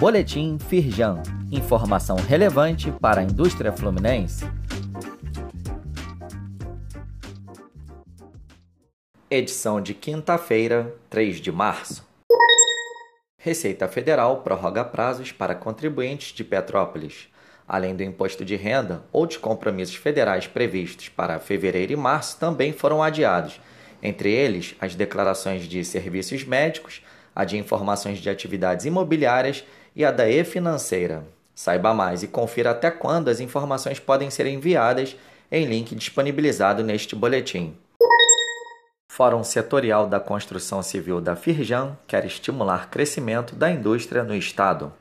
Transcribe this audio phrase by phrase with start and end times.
[0.00, 1.22] Boletim Firjan.
[1.52, 4.50] Informação relevante para a indústria fluminense.
[9.30, 12.02] Edição de quinta-feira, 3 de março.
[13.36, 17.28] Receita Federal prorroga prazos para contribuintes de Petrópolis.
[17.68, 23.02] Além do imposto de renda, outros compromissos federais previstos para fevereiro e março também foram
[23.02, 23.60] adiados,
[24.02, 27.02] entre eles as declarações de serviços médicos,
[27.36, 29.62] a de informações de atividades imobiliárias
[29.94, 31.24] e a da e-financeira.
[31.54, 35.16] Saiba mais e confira até quando as informações podem ser enviadas
[35.50, 37.76] em link disponibilizado neste boletim.
[39.08, 44.92] Fórum Setorial da Construção Civil da Firjan quer estimular crescimento da indústria no Estado.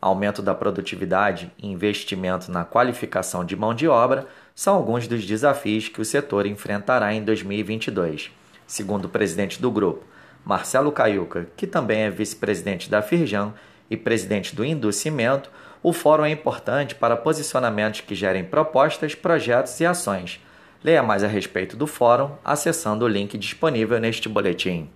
[0.00, 5.88] Aumento da produtividade e investimento na qualificação de mão de obra são alguns dos desafios
[5.88, 8.30] que o setor enfrentará em 2022.
[8.66, 10.04] Segundo o presidente do grupo,
[10.44, 13.52] Marcelo Caiuca, que também é vice-presidente da Firjan
[13.90, 15.50] e presidente do Inducimento,
[15.82, 20.40] o fórum é importante para posicionamentos que gerem propostas, projetos e ações.
[20.82, 24.90] Leia mais a respeito do fórum acessando o link disponível neste boletim.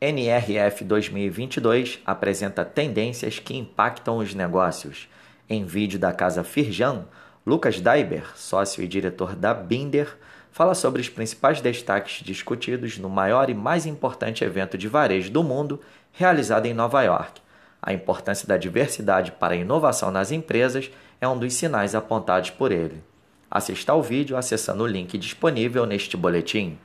[0.00, 5.08] NRF 2022 apresenta tendências que impactam os negócios.
[5.48, 7.06] Em vídeo da casa Firjan,
[7.46, 10.16] Lucas Daiber, sócio e diretor da Binder,
[10.50, 15.42] fala sobre os principais destaques discutidos no maior e mais importante evento de varejo do
[15.42, 15.80] mundo,
[16.12, 17.40] realizado em Nova York.
[17.82, 22.72] A importância da diversidade para a inovação nas empresas é um dos sinais apontados por
[22.72, 23.02] ele.
[23.50, 26.78] Assista ao vídeo acessando o link disponível neste boletim.